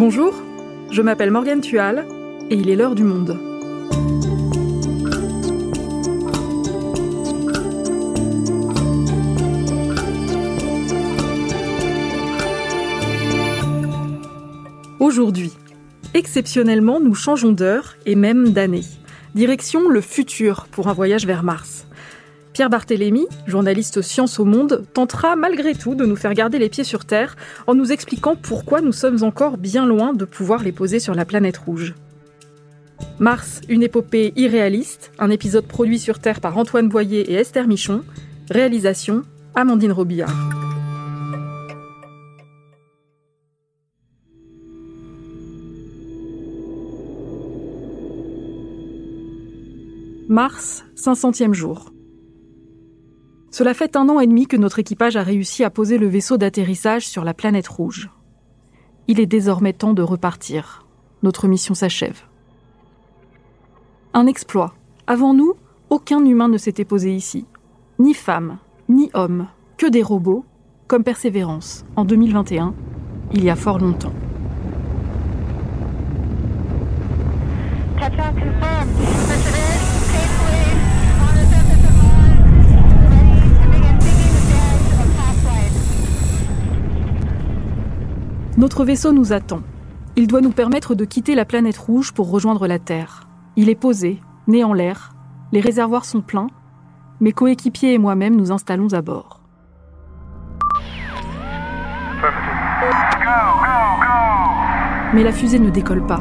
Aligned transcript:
Bonjour, 0.00 0.32
je 0.90 1.02
m'appelle 1.02 1.30
Morgane 1.30 1.60
Tual 1.60 2.06
et 2.48 2.54
il 2.54 2.70
est 2.70 2.74
l'heure 2.74 2.94
du 2.94 3.04
monde. 3.04 3.38
Aujourd'hui, 14.98 15.52
exceptionnellement, 16.14 16.98
nous 16.98 17.14
changeons 17.14 17.52
d'heure 17.52 17.96
et 18.06 18.14
même 18.14 18.54
d'année. 18.54 18.84
Direction 19.34 19.86
le 19.90 20.00
futur 20.00 20.66
pour 20.70 20.88
un 20.88 20.94
voyage 20.94 21.26
vers 21.26 21.42
Mars. 21.42 21.86
Pierre 22.60 22.68
Barthélémy, 22.68 23.26
journaliste 23.46 24.02
Science 24.02 24.38
au 24.38 24.44
Monde, 24.44 24.84
tentera 24.92 25.34
malgré 25.34 25.74
tout 25.74 25.94
de 25.94 26.04
nous 26.04 26.14
faire 26.14 26.34
garder 26.34 26.58
les 26.58 26.68
pieds 26.68 26.84
sur 26.84 27.06
Terre 27.06 27.34
en 27.66 27.74
nous 27.74 27.90
expliquant 27.90 28.36
pourquoi 28.36 28.82
nous 28.82 28.92
sommes 28.92 29.22
encore 29.22 29.56
bien 29.56 29.86
loin 29.86 30.12
de 30.12 30.26
pouvoir 30.26 30.62
les 30.62 30.70
poser 30.70 30.98
sur 30.98 31.14
la 31.14 31.24
planète 31.24 31.56
rouge. 31.56 31.94
Mars, 33.18 33.62
une 33.70 33.82
épopée 33.82 34.34
irréaliste, 34.36 35.10
un 35.18 35.30
épisode 35.30 35.64
produit 35.64 35.98
sur 35.98 36.18
Terre 36.18 36.42
par 36.42 36.58
Antoine 36.58 36.90
Boyer 36.90 37.32
et 37.32 37.36
Esther 37.36 37.66
Michon, 37.66 38.02
réalisation 38.50 39.22
Amandine 39.54 39.92
Robillard. 39.92 40.36
Mars, 50.28 50.84
500e 50.94 51.54
jour. 51.54 51.90
Cela 53.50 53.74
fait 53.74 53.96
un 53.96 54.08
an 54.08 54.20
et 54.20 54.26
demi 54.26 54.46
que 54.46 54.56
notre 54.56 54.78
équipage 54.78 55.16
a 55.16 55.22
réussi 55.22 55.64
à 55.64 55.70
poser 55.70 55.98
le 55.98 56.06
vaisseau 56.06 56.36
d'atterrissage 56.36 57.06
sur 57.06 57.24
la 57.24 57.34
planète 57.34 57.66
rouge. 57.66 58.10
Il 59.08 59.18
est 59.18 59.26
désormais 59.26 59.72
temps 59.72 59.92
de 59.92 60.02
repartir. 60.02 60.86
Notre 61.22 61.48
mission 61.48 61.74
s'achève. 61.74 62.22
Un 64.14 64.26
exploit. 64.26 64.74
Avant 65.06 65.34
nous, 65.34 65.54
aucun 65.90 66.24
humain 66.24 66.48
ne 66.48 66.58
s'était 66.58 66.84
posé 66.84 67.12
ici. 67.12 67.44
Ni 67.98 68.14
femme, 68.14 68.58
ni 68.88 69.10
homme, 69.14 69.48
que 69.76 69.86
des 69.86 70.02
robots, 70.02 70.44
comme 70.86 71.02
Persévérance, 71.02 71.84
en 71.96 72.04
2021, 72.04 72.74
il 73.32 73.44
y 73.44 73.50
a 73.50 73.56
fort 73.56 73.78
longtemps. 73.78 74.12
Notre 88.60 88.84
vaisseau 88.84 89.12
nous 89.12 89.32
attend. 89.32 89.62
Il 90.16 90.26
doit 90.26 90.42
nous 90.42 90.50
permettre 90.50 90.94
de 90.94 91.06
quitter 91.06 91.34
la 91.34 91.46
planète 91.46 91.78
rouge 91.78 92.12
pour 92.12 92.30
rejoindre 92.30 92.66
la 92.66 92.78
Terre. 92.78 93.26
Il 93.56 93.70
est 93.70 93.74
posé, 93.74 94.20
né 94.48 94.64
en 94.64 94.74
l'air. 94.74 95.14
Les 95.50 95.62
réservoirs 95.62 96.04
sont 96.04 96.20
pleins. 96.20 96.48
Mes 97.20 97.32
coéquipiers 97.32 97.94
et 97.94 97.98
moi-même 97.98 98.36
nous 98.36 98.52
installons 98.52 98.92
à 98.92 99.00
bord. 99.00 99.40
Mais 105.14 105.24
la 105.24 105.32
fusée 105.32 105.58
ne 105.58 105.70
décolle 105.70 106.06
pas. 106.06 106.20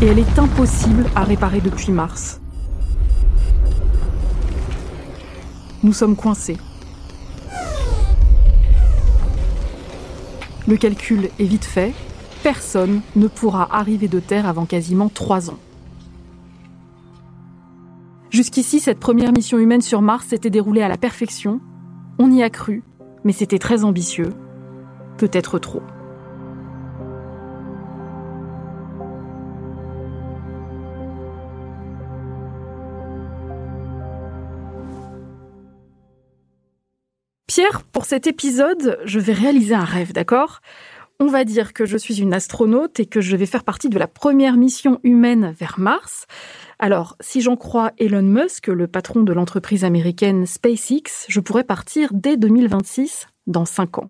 Et 0.00 0.06
elle 0.06 0.20
est 0.20 0.38
impossible 0.38 1.04
à 1.14 1.24
réparer 1.24 1.60
depuis 1.60 1.92
mars. 1.92 2.40
Nous 5.82 5.92
sommes 5.92 6.16
coincés. 6.16 6.56
Le 10.68 10.76
calcul 10.76 11.28
est 11.38 11.44
vite 11.44 11.64
fait. 11.64 11.92
Personne 12.42 13.00
ne 13.16 13.26
pourra 13.28 13.68
arriver 13.74 14.08
de 14.08 14.20
Terre 14.20 14.46
avant 14.46 14.66
quasiment 14.66 15.08
trois 15.08 15.50
ans. 15.50 15.58
Jusqu'ici, 18.30 18.80
cette 18.80 18.98
première 18.98 19.32
mission 19.32 19.58
humaine 19.58 19.82
sur 19.82 20.02
Mars 20.02 20.26
s'était 20.26 20.50
déroulée 20.50 20.82
à 20.82 20.88
la 20.88 20.96
perfection. 20.96 21.60
On 22.18 22.30
y 22.30 22.42
a 22.42 22.50
cru, 22.50 22.82
mais 23.24 23.32
c'était 23.32 23.58
très 23.58 23.84
ambitieux. 23.84 24.30
Peut-être 25.18 25.58
trop. 25.58 25.82
Pierre, 37.54 37.82
pour 37.82 38.06
cet 38.06 38.26
épisode, 38.26 38.98
je 39.04 39.20
vais 39.20 39.34
réaliser 39.34 39.74
un 39.74 39.84
rêve, 39.84 40.14
d'accord? 40.14 40.62
On 41.20 41.26
va 41.26 41.44
dire 41.44 41.74
que 41.74 41.84
je 41.84 41.98
suis 41.98 42.18
une 42.18 42.32
astronaute 42.32 42.98
et 42.98 43.04
que 43.04 43.20
je 43.20 43.36
vais 43.36 43.44
faire 43.44 43.62
partie 43.62 43.90
de 43.90 43.98
la 43.98 44.06
première 44.06 44.56
mission 44.56 45.00
humaine 45.02 45.54
vers 45.60 45.74
Mars. 45.78 46.24
Alors, 46.78 47.14
si 47.20 47.42
j'en 47.42 47.56
crois 47.56 47.92
Elon 47.98 48.22
Musk, 48.22 48.68
le 48.68 48.86
patron 48.86 49.22
de 49.22 49.34
l'entreprise 49.34 49.84
américaine 49.84 50.46
SpaceX, 50.46 51.26
je 51.28 51.40
pourrais 51.40 51.64
partir 51.64 52.08
dès 52.14 52.38
2026, 52.38 53.26
dans 53.46 53.66
5 53.66 53.98
ans. 53.98 54.08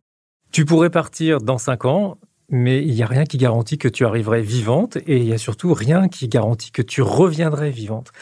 Tu 0.53 0.65
pourrais 0.65 0.91
partir 0.91 1.41
dans 1.41 1.59
5 1.59 1.85
ans, 1.87 2.19
mais 2.49 2.81
il 2.85 2.95
n'y 2.95 3.03
a 3.03 3.07
rien 3.07 3.25
qui 3.25 3.39
garantit 3.39 3.77
que 3.77 3.89
tu 3.89 4.05
arriverais 4.05 4.43
vivante 4.43 4.99
et 4.99 5.17
il 5.17 5.25
n'y 5.25 5.33
a 5.33 5.39
surtout 5.39 5.75
rien 5.75 6.07
qui 6.07 6.29
garantit 6.29 6.71
que 6.71 6.83
tu 6.83 7.03
reviendrais 7.03 7.71
vivante 7.71 8.13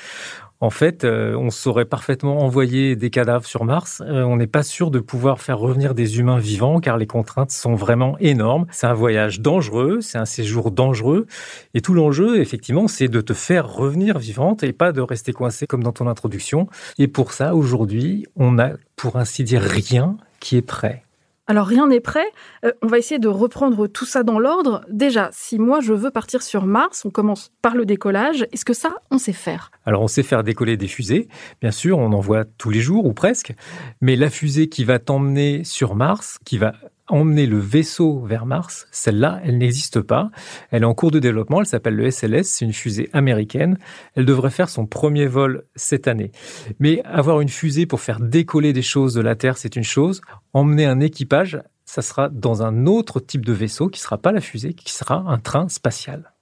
en 0.61 0.71
fait, 0.71 1.05
euh, 1.05 1.35
on 1.37 1.51
saurait 1.51 1.87
parfaitement 1.87 2.45
envoyer 2.45 2.95
des 2.95 3.09
cadavres 3.09 3.47
sur 3.47 3.65
Mars. 3.65 4.03
Euh, 4.05 4.23
on 4.23 4.37
n'est 4.37 4.47
pas 4.47 4.63
sûr 4.63 4.91
de 4.91 4.99
pouvoir 4.99 5.41
faire 5.41 5.59
revenir 5.59 5.95
des 5.95 6.19
humains 6.19 6.39
vivants 6.39 6.81
car 6.81 6.99
les 6.99 7.07
contraintes 7.07 7.51
sont 7.51 7.75
vraiment 7.75 8.19
énormes. 8.19 8.67
C'est 8.71 8.87
un 8.87 8.95
voyage 8.95 9.41
dangereux, 9.41 10.01
c'est 10.03 10.19
un 10.19 10.27
séjour 10.27 10.71
dangereux. 10.71 11.27
Et 11.73 11.81
tout 11.81 11.95
l'enjeu, 11.95 12.41
effectivement, 12.41 12.89
c'est 12.89 13.09
de 13.09 13.23
te 13.23 13.33
faire 13.33 13.73
revenir 13.73 14.19
vivante 14.19 14.63
et 14.63 14.73
pas 14.73 14.93
de 14.93 15.01
rester 15.01 15.33
coincé 15.33 15.67
comme 15.67 15.83
dans 15.83 15.93
ton 15.93 16.07
introduction. 16.07 16.69
Et 16.99 17.09
pour 17.09 17.33
ça, 17.33 17.55
aujourd'hui, 17.55 18.27
on 18.37 18.59
a, 18.59 18.73
pour 18.97 19.17
ainsi 19.17 19.45
dire, 19.45 19.63
rien 19.63 20.19
qui 20.41 20.57
est 20.57 20.63
prêt. 20.63 21.05
Alors 21.51 21.67
rien 21.67 21.89
n'est 21.89 21.99
prêt. 21.99 22.29
Euh, 22.65 22.71
on 22.81 22.87
va 22.87 22.97
essayer 22.97 23.19
de 23.19 23.27
reprendre 23.27 23.89
tout 23.89 24.05
ça 24.05 24.23
dans 24.23 24.39
l'ordre. 24.39 24.85
Déjà, 24.89 25.31
si 25.33 25.59
moi 25.59 25.81
je 25.81 25.93
veux 25.93 26.13
partir 26.13 26.43
sur 26.43 26.65
Mars, 26.65 27.05
on 27.05 27.11
commence 27.11 27.51
par 27.61 27.75
le 27.75 27.85
décollage. 27.85 28.47
Est-ce 28.53 28.65
que 28.65 28.73
ça, 28.73 28.95
on 29.11 29.19
sait 29.19 29.33
faire? 29.33 29.73
Alors 29.85 30.03
on 30.03 30.07
sait 30.07 30.23
faire 30.23 30.45
décoller 30.45 30.77
des 30.77 30.87
fusées. 30.87 31.27
Bien 31.61 31.73
sûr, 31.73 31.99
on 31.99 32.13
en 32.13 32.21
voit 32.21 32.45
tous 32.45 32.71
les 32.71 32.79
jours 32.79 33.05
ou 33.05 33.15
presque. 33.15 33.53
Mais 34.01 34.15
la 34.15 34.31
fusée 34.31 34.69
qui 34.69 34.85
va 34.85 35.01
t'emmener 35.01 35.65
sur 35.65 35.97
Mars, 35.97 36.39
qui 36.45 36.57
va 36.57 36.75
emmener 37.13 37.47
le 37.47 37.59
vaisseau 37.59 38.21
vers 38.21 38.47
Mars, 38.47 38.87
celle-là, 38.91 39.41
elle 39.45 39.59
n'existe 39.59 40.01
pas. 40.01 40.31
Elle 40.71 40.83
est 40.83 40.87
en 40.87 40.95
cours 40.95 41.11
de 41.11 41.19
développement, 41.19 41.61
elle 41.61 41.67
s'appelle 41.67 41.97
le 41.97 42.11
SLS, 42.11 42.45
c'est 42.45 42.65
une 42.65 42.73
fusée 42.73 43.11
américaine. 43.13 43.79
Elle 44.15 44.25
devrait 44.25 44.51
faire 44.51 44.69
son 44.69 44.87
premier 44.87 45.27
vol 45.27 45.65
cette 45.75 46.09
année. 46.09 46.33
Mais 46.79 47.03
avoir 47.05 47.41
une 47.41 47.49
fusée 47.49 47.87
pour 47.87 48.01
faire 48.01 48.21
décoller 48.21 48.73
des 48.73 48.83
choses 48.83 49.15
de 49.15 49.21
la 49.21 49.35
Terre, 49.35 49.59
c'est 49.59 49.77
une 49.77 49.85
chose. 49.85 50.21
Emmener 50.53 50.87
un 50.87 51.01
équipage, 51.01 51.61
ça 51.85 52.03
sera 52.03 52.29
dans 52.29 52.63
un 52.63 52.87
autre 52.87 53.21
type 53.21 53.45
de 53.45 53.53
vaisseau 53.53 53.89
qui 53.89 54.01
ne 54.01 54.05
sera 54.05 54.19
pas 54.19 54.33
la 54.33 54.41
fusée, 54.41 54.75
qui 54.75 54.93
sera 54.93 55.17
un 55.27 55.39
train 55.39 55.69
spatial. 55.69 56.33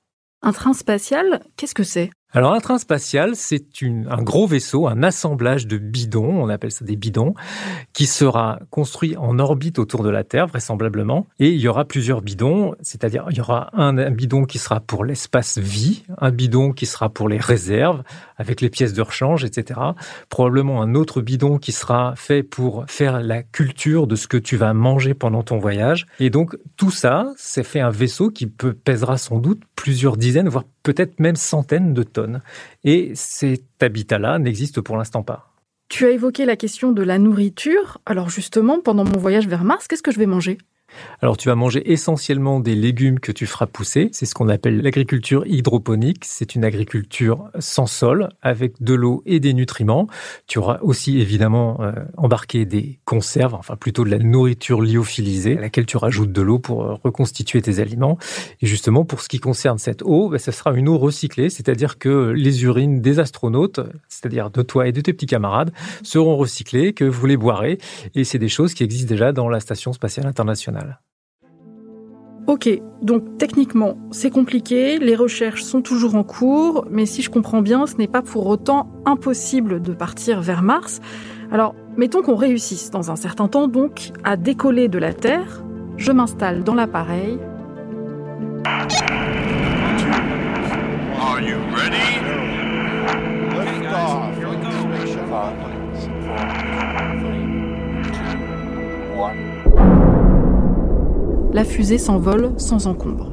Un 0.42 0.52
train 0.52 0.72
spatial, 0.72 1.42
qu'est-ce 1.56 1.74
que 1.74 1.82
c'est? 1.82 2.10
Alors 2.32 2.52
un 2.52 2.60
train 2.60 2.76
spatial, 2.76 3.36
c'est 3.36 3.64
un 3.82 4.22
gros 4.22 4.46
vaisseau, 4.46 4.86
un 4.86 5.02
assemblage 5.02 5.66
de 5.66 5.78
bidons, 5.78 6.42
on 6.42 6.50
appelle 6.50 6.70
ça 6.70 6.84
des 6.84 6.94
bidons, 6.96 7.32
qui 7.94 8.04
sera 8.04 8.58
construit 8.68 9.16
en 9.16 9.38
orbite 9.38 9.78
autour 9.78 10.02
de 10.02 10.10
la 10.10 10.24
Terre 10.24 10.46
vraisemblablement. 10.46 11.26
Et 11.38 11.48
il 11.48 11.58
y 11.58 11.68
aura 11.68 11.86
plusieurs 11.86 12.20
bidons, 12.20 12.74
c'est-à-dire 12.82 13.24
il 13.30 13.38
y 13.38 13.40
aura 13.40 13.70
un, 13.72 14.10
bidon 14.10 14.44
qui 14.44 14.58
sera 14.58 14.80
pour 14.80 15.06
l'espace 15.06 15.56
vie, 15.56 16.04
un 16.18 16.30
bidon 16.30 16.72
qui 16.72 16.84
sera 16.84 17.08
pour 17.08 17.30
les 17.30 17.38
réserves, 17.38 18.02
avec 18.36 18.60
les 18.60 18.68
pièces 18.68 18.92
de 18.92 19.00
rechange, 19.00 19.46
etc. 19.46 19.80
Probablement 20.28 20.82
un 20.82 20.94
autre 20.94 21.22
bidon 21.22 21.56
qui 21.56 21.72
sera 21.72 22.12
fait 22.14 22.42
pour 22.42 22.84
faire 22.88 23.22
la 23.22 23.42
culture 23.42 24.06
de 24.06 24.16
ce 24.16 24.28
que 24.28 24.36
tu 24.36 24.58
vas 24.58 24.74
manger 24.74 25.14
pendant 25.14 25.42
ton 25.42 25.58
voyage. 25.58 26.06
Et 26.20 26.28
donc 26.28 26.58
tout 26.76 26.90
ça, 26.90 27.32
c'est 27.38 27.64
fait 27.64 27.80
un 27.80 27.90
vaisseau 27.90 28.28
qui 28.28 28.46
peut, 28.46 28.74
pèsera 28.74 29.16
sans 29.16 29.38
doute 29.38 29.62
plusieurs 29.76 30.18
dizaines, 30.18 30.50
voire 30.50 30.64
peut-être 30.82 31.20
même 31.20 31.36
centaines 31.36 31.94
de 31.94 32.02
tonnes. 32.02 32.42
Et 32.84 33.12
cet 33.14 33.82
habitat-là 33.82 34.38
n'existe 34.38 34.80
pour 34.80 34.96
l'instant 34.96 35.22
pas. 35.22 35.52
Tu 35.88 36.04
as 36.04 36.10
évoqué 36.10 36.44
la 36.44 36.56
question 36.56 36.92
de 36.92 37.02
la 37.02 37.18
nourriture. 37.18 37.98
Alors 38.04 38.28
justement, 38.28 38.80
pendant 38.80 39.04
mon 39.04 39.18
voyage 39.18 39.48
vers 39.48 39.64
Mars, 39.64 39.88
qu'est-ce 39.88 40.02
que 40.02 40.12
je 40.12 40.18
vais 40.18 40.26
manger? 40.26 40.58
Alors 41.20 41.36
tu 41.36 41.48
vas 41.48 41.54
manger 41.54 41.92
essentiellement 41.92 42.60
des 42.60 42.74
légumes 42.74 43.18
que 43.18 43.32
tu 43.32 43.46
feras 43.46 43.66
pousser. 43.66 44.08
C'est 44.12 44.26
ce 44.26 44.34
qu'on 44.34 44.48
appelle 44.48 44.80
l'agriculture 44.80 45.44
hydroponique. 45.46 46.24
C'est 46.24 46.54
une 46.54 46.64
agriculture 46.64 47.50
sans 47.58 47.86
sol, 47.86 48.28
avec 48.42 48.82
de 48.82 48.94
l'eau 48.94 49.22
et 49.26 49.40
des 49.40 49.52
nutriments. 49.52 50.06
Tu 50.46 50.58
auras 50.58 50.78
aussi 50.82 51.20
évidemment 51.20 51.78
euh, 51.80 51.92
embarqué 52.16 52.64
des 52.64 53.00
conserves, 53.04 53.54
enfin 53.54 53.76
plutôt 53.76 54.04
de 54.04 54.10
la 54.10 54.18
nourriture 54.18 54.80
lyophilisée, 54.80 55.58
à 55.58 55.60
laquelle 55.60 55.86
tu 55.86 55.96
rajoutes 55.96 56.32
de 56.32 56.42
l'eau 56.42 56.58
pour 56.58 56.84
euh, 56.84 56.94
reconstituer 57.02 57.62
tes 57.62 57.80
aliments. 57.80 58.18
Et 58.62 58.66
justement, 58.66 59.04
pour 59.04 59.20
ce 59.20 59.28
qui 59.28 59.40
concerne 59.40 59.78
cette 59.78 60.02
eau, 60.02 60.28
ben, 60.28 60.38
ça 60.38 60.52
sera 60.52 60.72
une 60.72 60.88
eau 60.88 60.98
recyclée, 60.98 61.50
c'est-à-dire 61.50 61.98
que 61.98 62.30
les 62.30 62.64
urines 62.64 63.00
des 63.00 63.18
astronautes, 63.18 63.80
c'est-à-dire 64.08 64.50
de 64.50 64.62
toi 64.62 64.86
et 64.86 64.92
de 64.92 65.00
tes 65.00 65.12
petits 65.12 65.26
camarades, 65.26 65.72
seront 66.02 66.36
recyclées, 66.36 66.92
que 66.92 67.04
vous 67.04 67.26
les 67.26 67.36
boirez. 67.36 67.78
Et 68.14 68.24
c'est 68.24 68.38
des 68.38 68.48
choses 68.48 68.74
qui 68.74 68.84
existent 68.84 69.08
déjà 69.08 69.32
dans 69.32 69.48
la 69.48 69.60
Station 69.60 69.92
spatiale 69.92 70.26
internationale. 70.26 70.77
Ok, 72.46 72.66
donc 73.02 73.36
techniquement, 73.36 73.98
c'est 74.10 74.30
compliqué, 74.30 74.98
les 74.98 75.14
recherches 75.14 75.62
sont 75.62 75.82
toujours 75.82 76.14
en 76.14 76.24
cours, 76.24 76.86
mais 76.90 77.04
si 77.04 77.20
je 77.20 77.28
comprends 77.28 77.60
bien, 77.60 77.86
ce 77.86 77.96
n'est 77.96 78.08
pas 78.08 78.22
pour 78.22 78.46
autant 78.46 78.90
impossible 79.04 79.82
de 79.82 79.92
partir 79.92 80.40
vers 80.40 80.62
Mars. 80.62 81.00
Alors, 81.52 81.74
mettons 81.98 82.22
qu'on 82.22 82.36
réussisse 82.36 82.90
dans 82.90 83.10
un 83.10 83.16
certain 83.16 83.48
temps 83.48 83.68
donc 83.68 84.12
à 84.24 84.38
décoller 84.38 84.88
de 84.88 84.98
la 84.98 85.12
Terre. 85.12 85.62
Je 85.98 86.10
m'installe 86.10 86.64
dans 86.64 86.74
l'appareil. 86.74 87.38
La 101.58 101.64
fusée 101.64 101.98
s'envole 101.98 102.52
sans 102.56 102.86
encombre. 102.86 103.32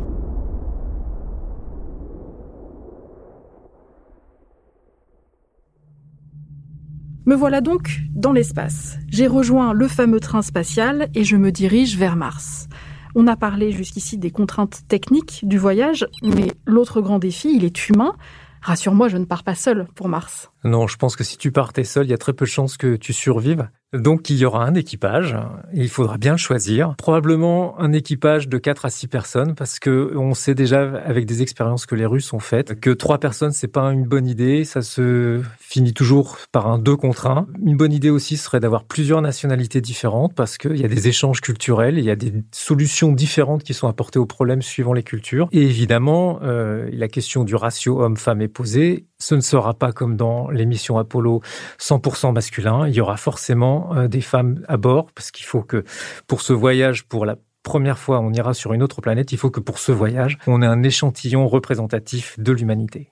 Me 7.27 7.35
voilà 7.35 7.61
donc 7.61 7.99
dans 8.15 8.31
l'espace. 8.31 8.97
J'ai 9.09 9.27
rejoint 9.27 9.73
le 9.73 9.87
fameux 9.87 10.19
train 10.19 10.41
spatial 10.41 11.09
et 11.13 11.23
je 11.23 11.35
me 11.37 11.51
dirige 11.51 11.99
vers 11.99 12.15
Mars. 12.15 12.67
On 13.13 13.27
a 13.27 13.35
parlé 13.35 13.71
jusqu'ici 13.71 14.17
des 14.17 14.31
contraintes 14.31 14.87
techniques 14.87 15.41
du 15.47 15.59
voyage, 15.59 16.07
mais 16.23 16.47
l'autre 16.65 17.01
grand 17.01 17.19
défi, 17.19 17.55
il 17.55 17.63
est 17.63 17.89
humain. 17.89 18.15
Rassure-moi, 18.63 19.07
je 19.07 19.17
ne 19.17 19.25
pars 19.25 19.43
pas 19.43 19.53
seul 19.53 19.85
pour 19.93 20.09
Mars. 20.09 20.49
Non, 20.63 20.87
je 20.87 20.97
pense 20.97 21.15
que 21.15 21.23
si 21.23 21.37
tu 21.37 21.51
partais 21.51 21.83
seul, 21.83 22.07
il 22.07 22.09
y 22.09 22.13
a 22.15 22.17
très 22.17 22.33
peu 22.33 22.45
de 22.45 22.49
chances 22.49 22.75
que 22.75 22.95
tu 22.95 23.13
survives. 23.13 23.69
Donc 23.95 24.29
il 24.29 24.37
y 24.37 24.45
aura 24.45 24.65
un 24.65 24.73
équipage, 24.75 25.35
il 25.73 25.89
faudra 25.89 26.17
bien 26.17 26.33
le 26.33 26.37
choisir. 26.37 26.95
Probablement 26.97 27.79
un 27.79 27.93
équipage 27.93 28.47
de 28.47 28.57
4 28.57 28.85
à 28.85 28.89
6 28.89 29.07
personnes, 29.07 29.55
parce 29.55 29.79
que 29.79 30.13
on 30.15 30.33
sait 30.33 30.55
déjà 30.55 30.81
avec 31.05 31.25
des 31.25 31.41
expériences 31.41 31.85
que 31.85 31.95
les 31.95 32.05
Russes 32.05 32.33
ont 32.33 32.39
faites 32.39 32.79
que 32.79 32.89
3 32.89 33.19
personnes 33.19 33.51
c'est 33.51 33.67
pas 33.67 33.91
une 33.91 34.05
bonne 34.05 34.27
idée, 34.27 34.63
ça 34.65 34.81
se 34.81 35.41
finit 35.59 35.93
toujours 35.93 36.37
par 36.51 36.67
un 36.67 36.79
2 36.79 36.95
contre 36.95 37.27
1. 37.27 37.47
Une 37.63 37.77
bonne 37.77 37.93
idée 37.93 38.09
aussi 38.09 38.37
serait 38.37 38.59
d'avoir 38.59 38.83
plusieurs 38.83 39.21
nationalités 39.21 39.81
différentes, 39.81 40.33
parce 40.33 40.57
qu'il 40.57 40.77
y 40.77 40.85
a 40.85 40.87
des 40.87 41.07
échanges 41.07 41.41
culturels, 41.41 41.97
il 41.97 42.05
y 42.05 42.11
a 42.11 42.15
des 42.15 42.33
solutions 42.51 43.11
différentes 43.11 43.63
qui 43.63 43.73
sont 43.73 43.87
apportées 43.87 44.19
aux 44.19 44.25
problèmes 44.25 44.61
suivant 44.61 44.93
les 44.93 45.03
cultures. 45.03 45.47
Et 45.51 45.61
évidemment, 45.61 46.39
euh, 46.43 46.89
la 46.91 47.07
question 47.07 47.43
du 47.43 47.55
ratio 47.55 48.01
homme-femme 48.01 48.41
est 48.41 48.47
posée. 48.47 49.05
Ce 49.17 49.33
ne 49.33 49.41
sera 49.41 49.73
pas 49.73 49.91
comme 49.91 50.17
dans 50.17 50.49
l'émission 50.49 50.97
Apollo 50.97 51.41
100% 51.79 52.33
masculin, 52.33 52.87
il 52.87 52.93
y 52.93 53.01
aura 53.01 53.17
forcément 53.17 53.95
euh, 53.95 54.07
des 54.07 54.21
femmes 54.21 54.63
à 54.67 54.77
bord, 54.77 55.11
parce 55.13 55.31
qu'il 55.31 55.45
faut 55.45 55.61
que 55.61 55.83
pour 56.27 56.41
ce 56.41 56.51
voyage, 56.51 57.05
pour 57.05 57.25
la 57.25 57.37
première 57.63 57.97
fois, 57.97 58.19
on 58.19 58.33
ira 58.33 58.53
sur 58.53 58.73
une 58.73 58.83
autre 58.83 59.01
planète, 59.01 59.31
il 59.31 59.37
faut 59.37 59.49
que 59.49 59.59
pour 59.59 59.79
ce 59.79 59.91
voyage, 59.91 60.37
on 60.47 60.61
ait 60.61 60.67
un 60.67 60.83
échantillon 60.83 61.47
représentatif 61.47 62.39
de 62.39 62.51
l'humanité. 62.51 63.11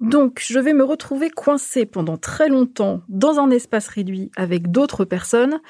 Donc, 0.00 0.42
je 0.42 0.58
vais 0.58 0.72
me 0.72 0.82
retrouver 0.82 1.28
coincé 1.28 1.84
pendant 1.84 2.16
très 2.16 2.48
longtemps 2.48 3.02
dans 3.08 3.38
un 3.38 3.50
espace 3.50 3.88
réduit 3.88 4.30
avec 4.36 4.70
d'autres 4.70 5.04
personnes. 5.04 5.60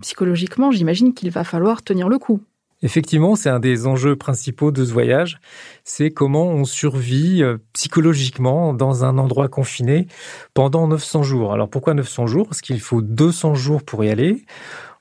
Psychologiquement, 0.00 0.70
j'imagine 0.70 1.12
qu'il 1.12 1.30
va 1.30 1.42
falloir 1.42 1.82
tenir 1.82 2.08
le 2.08 2.18
coup. 2.18 2.40
Effectivement, 2.82 3.36
c'est 3.36 3.50
un 3.50 3.60
des 3.60 3.86
enjeux 3.86 4.16
principaux 4.16 4.70
de 4.70 4.84
ce 4.84 4.92
voyage, 4.92 5.38
c'est 5.84 6.10
comment 6.10 6.46
on 6.46 6.64
survit 6.64 7.42
euh, 7.42 7.58
psychologiquement 7.74 8.72
dans 8.72 9.04
un 9.04 9.18
endroit 9.18 9.48
confiné 9.48 10.06
pendant 10.54 10.88
900 10.88 11.22
jours. 11.22 11.52
Alors 11.52 11.68
pourquoi 11.68 11.92
900 11.92 12.26
jours? 12.26 12.46
Parce 12.48 12.62
qu'il 12.62 12.80
faut 12.80 13.02
200 13.02 13.54
jours 13.54 13.82
pour 13.82 14.02
y 14.02 14.08
aller. 14.08 14.46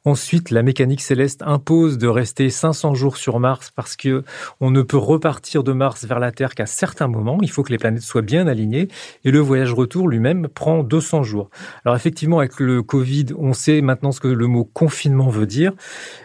Ensuite, 0.05 0.49
la 0.49 0.63
mécanique 0.63 1.01
céleste 1.01 1.43
impose 1.45 1.97
de 1.97 2.07
rester 2.07 2.49
500 2.49 2.95
jours 2.95 3.17
sur 3.17 3.37
Mars 3.41 3.69
parce 3.75 3.97
que 3.97 4.23
on 4.61 4.71
ne 4.71 4.81
peut 4.81 4.95
repartir 4.95 5.61
de 5.61 5.73
Mars 5.73 6.05
vers 6.05 6.19
la 6.19 6.31
Terre 6.31 6.55
qu'à 6.55 6.65
certains 6.65 7.09
moments. 7.09 7.37
Il 7.41 7.51
faut 7.51 7.63
que 7.63 7.71
les 7.71 7.77
planètes 7.77 8.03
soient 8.03 8.21
bien 8.21 8.47
alignées 8.47 8.87
et 9.25 9.31
le 9.31 9.39
voyage 9.39 9.73
retour 9.73 10.07
lui-même 10.07 10.47
prend 10.47 10.83
200 10.83 11.23
jours. 11.23 11.49
Alors 11.83 11.97
effectivement, 11.97 12.39
avec 12.39 12.61
le 12.61 12.81
Covid, 12.81 13.25
on 13.37 13.51
sait 13.51 13.81
maintenant 13.81 14.13
ce 14.13 14.21
que 14.21 14.29
le 14.29 14.47
mot 14.47 14.63
confinement 14.63 15.27
veut 15.27 15.45
dire, 15.45 15.73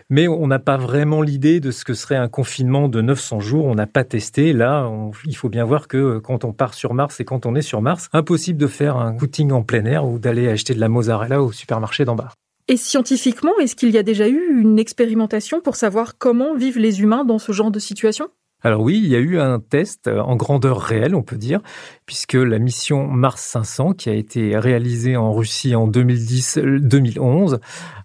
mais 0.08 0.28
on 0.28 0.46
n'a 0.46 0.60
pas 0.60 0.76
vraiment 0.76 1.20
l'idée 1.20 1.58
de 1.58 1.72
ce 1.72 1.84
que 1.84 1.94
serait 1.94 2.14
un 2.14 2.28
confinement 2.28 2.88
de 2.88 3.00
900 3.00 3.40
jours. 3.40 3.64
On 3.64 3.74
n'a 3.74 3.88
pas 3.88 4.04
testé. 4.04 4.52
Là, 4.52 4.88
il 5.26 5.34
faut 5.34 5.48
bien 5.48 5.64
voir 5.64 5.88
que 5.88 6.18
quand 6.18 6.44
on 6.44 6.52
part 6.52 6.74
sur 6.74 6.94
Mars 6.94 7.18
et 7.18 7.24
quand 7.24 7.44
on 7.44 7.56
est 7.56 7.62
sur 7.62 7.82
Mars, 7.82 8.08
impossible 8.12 8.58
de 8.58 8.68
faire 8.68 8.96
un 8.98 9.18
footing 9.18 9.50
en 9.50 9.62
plein 9.62 9.84
air 9.84 10.06
ou 10.06 10.20
d'aller 10.20 10.48
acheter 10.48 10.74
de 10.74 10.80
la 10.80 10.88
mozzarella 10.88 11.42
au 11.42 11.50
supermarché 11.50 12.04
d'en 12.04 12.14
bas. 12.14 12.30
Et 12.66 12.78
scientifiquement, 12.78 13.52
est-ce 13.60 13.76
qu'il 13.76 13.90
y 13.90 13.98
a 13.98 14.02
déjà 14.02 14.26
eu 14.26 14.58
une 14.58 14.78
expérimentation 14.78 15.60
pour 15.60 15.76
savoir 15.76 16.16
comment 16.16 16.54
vivent 16.54 16.78
les 16.78 17.02
humains 17.02 17.26
dans 17.26 17.38
ce 17.38 17.52
genre 17.52 17.70
de 17.70 17.78
situation? 17.78 18.28
Alors 18.62 18.80
oui, 18.80 18.98
il 19.04 19.10
y 19.10 19.16
a 19.16 19.18
eu 19.18 19.38
un 19.38 19.60
test 19.60 20.08
euh, 20.08 20.20
en 20.20 20.36
grandeur 20.36 20.80
réelle, 20.80 21.14
on 21.14 21.22
peut 21.22 21.36
dire, 21.36 21.60
puisque 22.06 22.32
la 22.32 22.58
mission 22.58 23.06
Mars 23.06 23.42
500, 23.42 23.92
qui 23.92 24.08
a 24.08 24.14
été 24.14 24.56
réalisée 24.56 25.18
en 25.18 25.34
Russie 25.34 25.74
en 25.74 25.86
2010-2011, 25.86 27.58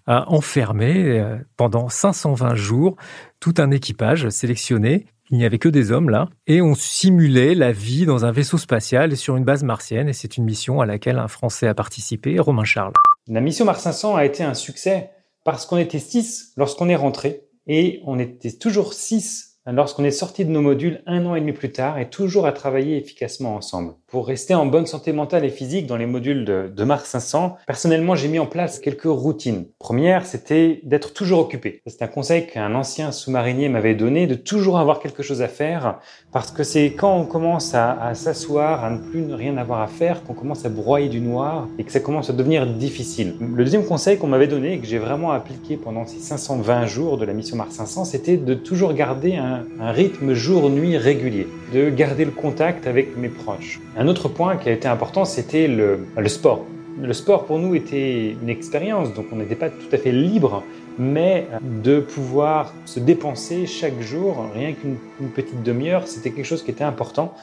a 0.06 0.30
enfermé 0.30 1.18
euh, 1.18 1.38
pendant 1.56 1.88
520 1.88 2.54
jours 2.54 2.96
tout 3.40 3.54
un 3.56 3.70
équipage 3.70 4.28
sélectionné. 4.28 5.06
Il 5.30 5.38
n'y 5.38 5.46
avait 5.46 5.58
que 5.58 5.70
des 5.70 5.90
hommes 5.90 6.10
là, 6.10 6.28
et 6.46 6.60
on 6.60 6.74
simulait 6.74 7.54
la 7.54 7.72
vie 7.72 8.04
dans 8.04 8.26
un 8.26 8.32
vaisseau 8.32 8.58
spatial 8.58 9.16
sur 9.16 9.36
une 9.36 9.44
base 9.44 9.64
martienne, 9.64 10.10
et 10.10 10.12
c'est 10.12 10.36
une 10.36 10.44
mission 10.44 10.82
à 10.82 10.86
laquelle 10.86 11.18
un 11.18 11.28
Français 11.28 11.68
a 11.68 11.74
participé, 11.74 12.38
Romain 12.38 12.64
Charles. 12.64 12.92
La 13.26 13.40
mission 13.40 13.64
Mars 13.64 13.82
500 13.82 14.16
a 14.16 14.24
été 14.24 14.42
un 14.42 14.54
succès 14.54 15.10
parce 15.44 15.66
qu'on 15.66 15.76
était 15.76 15.98
six 15.98 16.52
lorsqu'on 16.56 16.88
est 16.88 16.96
rentré 16.96 17.48
et 17.66 18.00
on 18.06 18.18
était 18.18 18.52
toujours 18.52 18.94
six 18.94 19.58
lorsqu'on 19.66 20.04
est 20.04 20.10
sorti 20.10 20.44
de 20.44 20.50
nos 20.50 20.62
modules 20.62 21.02
un 21.06 21.26
an 21.26 21.34
et 21.34 21.40
demi 21.40 21.52
plus 21.52 21.72
tard 21.72 21.98
et 21.98 22.10
toujours 22.10 22.46
à 22.46 22.52
travailler 22.52 22.96
efficacement 22.96 23.54
ensemble. 23.54 23.94
Pour 24.10 24.26
rester 24.26 24.56
en 24.56 24.66
bonne 24.66 24.86
santé 24.86 25.12
mentale 25.12 25.44
et 25.44 25.50
physique 25.50 25.86
dans 25.86 25.96
les 25.96 26.04
modules 26.04 26.44
de, 26.44 26.84
Mars 26.84 27.08
500, 27.10 27.58
personnellement, 27.64 28.16
j'ai 28.16 28.26
mis 28.26 28.40
en 28.40 28.46
place 28.46 28.80
quelques 28.80 29.04
routines. 29.04 29.66
Première, 29.78 30.26
c'était 30.26 30.80
d'être 30.82 31.12
toujours 31.12 31.38
occupé. 31.38 31.80
C'est 31.86 32.02
un 32.02 32.08
conseil 32.08 32.48
qu'un 32.48 32.74
ancien 32.74 33.12
sous-marinier 33.12 33.68
m'avait 33.68 33.94
donné, 33.94 34.26
de 34.26 34.34
toujours 34.34 34.80
avoir 34.80 34.98
quelque 34.98 35.22
chose 35.22 35.42
à 35.42 35.46
faire, 35.46 36.00
parce 36.32 36.50
que 36.50 36.64
c'est 36.64 36.94
quand 36.94 37.16
on 37.16 37.24
commence 37.24 37.72
à, 37.72 38.12
s'asseoir, 38.14 38.84
à 38.84 38.90
ne 38.90 38.98
plus 38.98 39.32
rien 39.32 39.56
avoir 39.56 39.80
à 39.80 39.86
faire, 39.86 40.24
qu'on 40.24 40.34
commence 40.34 40.64
à 40.64 40.70
broyer 40.70 41.08
du 41.08 41.20
noir 41.20 41.68
et 41.78 41.84
que 41.84 41.92
ça 41.92 42.00
commence 42.00 42.30
à 42.30 42.32
devenir 42.32 42.66
difficile. 42.66 43.36
Le 43.54 43.62
deuxième 43.62 43.84
conseil 43.84 44.18
qu'on 44.18 44.26
m'avait 44.26 44.48
donné 44.48 44.72
et 44.72 44.78
que 44.80 44.88
j'ai 44.88 44.98
vraiment 44.98 45.30
appliqué 45.30 45.76
pendant 45.76 46.04
ces 46.04 46.18
520 46.18 46.86
jours 46.86 47.16
de 47.16 47.24
la 47.24 47.32
mission 47.32 47.56
Mars 47.56 47.76
500, 47.76 48.06
c'était 48.06 48.38
de 48.38 48.54
toujours 48.54 48.92
garder 48.92 49.36
un, 49.36 49.62
rythme 49.92 50.34
jour-nuit 50.34 50.96
régulier, 50.96 51.46
de 51.72 51.90
garder 51.90 52.24
le 52.24 52.32
contact 52.32 52.88
avec 52.88 53.16
mes 53.16 53.28
proches. 53.28 53.78
Un 54.00 54.08
autre 54.08 54.30
point 54.30 54.56
qui 54.56 54.70
a 54.70 54.72
été 54.72 54.88
important, 54.88 55.26
c'était 55.26 55.68
le, 55.68 56.08
sport. 56.26 56.64
Le 56.98 57.12
sport 57.12 57.44
pour 57.44 57.58
nous 57.58 57.74
était 57.74 58.30
une 58.30 58.48
expérience, 58.48 59.12
donc 59.12 59.26
on 59.30 59.36
n'était 59.36 59.56
pas 59.56 59.68
tout 59.68 59.92
à 59.92 59.98
fait 59.98 60.10
libre, 60.10 60.62
mais 60.98 61.46
de 61.60 62.00
pouvoir 62.00 62.72
se 62.86 62.98
dépenser 62.98 63.66
chaque 63.66 64.00
jour, 64.00 64.46
rien 64.54 64.72
qu'une 64.72 64.96
petite 65.28 65.62
demi-heure, 65.62 66.08
c'était 66.08 66.30
quelque 66.30 66.46
chose 66.46 66.62
qui 66.62 66.70
était 66.70 66.82
important 66.82 67.34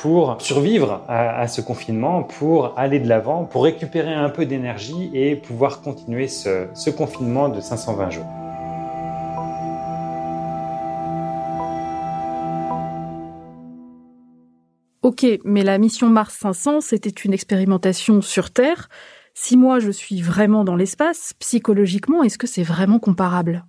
pour 0.00 0.38
survivre 0.40 1.02
à, 1.06 1.46
ce 1.48 1.60
confinement, 1.60 2.22
pour 2.22 2.72
aller 2.78 2.98
de 2.98 3.10
l'avant, 3.10 3.44
pour 3.44 3.64
récupérer 3.64 4.14
un 4.14 4.30
peu 4.30 4.46
d'énergie 4.46 5.10
et 5.12 5.36
pouvoir 5.36 5.82
continuer 5.82 6.28
ce 6.28 6.90
confinement 6.96 7.50
de 7.50 7.60
520 7.60 8.08
jours. 8.08 8.45
Ok, 15.06 15.24
mais 15.44 15.62
la 15.62 15.78
mission 15.78 16.10
Mars 16.10 16.34
500, 16.34 16.80
c'était 16.80 17.10
une 17.10 17.32
expérimentation 17.32 18.22
sur 18.22 18.50
Terre. 18.50 18.88
Si 19.34 19.56
moi 19.56 19.78
je 19.78 19.92
suis 19.92 20.20
vraiment 20.20 20.64
dans 20.64 20.74
l'espace, 20.74 21.32
psychologiquement, 21.38 22.24
est-ce 22.24 22.38
que 22.38 22.48
c'est 22.48 22.64
vraiment 22.64 22.98
comparable? 22.98 23.64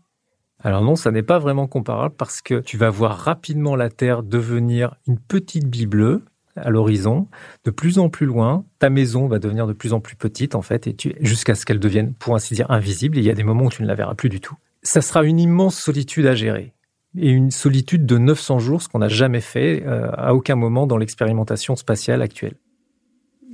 Alors 0.64 0.82
non, 0.82 0.96
ça 0.96 1.12
n'est 1.12 1.22
pas 1.22 1.38
vraiment 1.38 1.68
comparable 1.68 2.16
parce 2.18 2.42
que 2.42 2.60
tu 2.62 2.76
vas 2.76 2.90
voir 2.90 3.20
rapidement 3.20 3.76
la 3.76 3.92
Terre 3.92 4.24
devenir 4.24 4.96
une 5.06 5.20
petite 5.20 5.68
bille 5.68 5.86
bleue 5.86 6.24
à 6.56 6.72
l'horizon, 6.72 7.28
de 7.66 7.70
plus 7.70 8.00
en 8.00 8.10
plus 8.10 8.26
loin. 8.26 8.66
Ta 8.80 8.90
maison 8.90 9.28
va 9.28 9.38
devenir 9.38 9.68
de 9.68 9.74
plus 9.74 9.94
en 9.94 10.00
plus 10.00 10.16
petite 10.16 10.56
en 10.56 10.64
fait, 10.64 10.88
et 10.88 10.96
jusqu'à 11.20 11.54
ce 11.54 11.68
qu'elle 11.68 11.80
devienne, 11.80 12.16
pour 12.16 12.34
ainsi 12.34 12.56
dire, 12.56 12.72
invisible. 12.72 13.16
il 13.16 13.24
y 13.24 13.30
a 13.30 13.36
des 13.36 13.44
moments 13.44 13.66
où 13.66 13.70
tu 13.70 13.84
ne 13.84 13.88
la 13.88 13.94
verras 13.94 14.16
plus 14.16 14.30
du 14.30 14.42
tout. 14.42 14.56
Ça 14.82 15.02
sera 15.02 15.24
une 15.24 15.40
immense 15.40 15.78
solitude 15.78 16.26
à 16.26 16.34
gérer 16.34 16.74
et 17.16 17.30
une 17.30 17.52
solitude 17.52 18.06
de 18.06 18.18
900 18.18 18.60
jours, 18.60 18.82
ce 18.82 18.90
qu'on 18.90 19.00
n'a 19.00 19.08
jamais 19.08 19.42
fait 19.42 19.84
euh, 19.86 20.10
à 20.14 20.34
aucun 20.34 20.56
moment 20.56 20.88
dans 20.88 20.98
l'expérimentation 20.98 21.76
spatiale 21.76 22.22
actuelle. 22.22 22.56